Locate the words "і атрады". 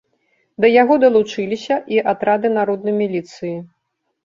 1.97-2.53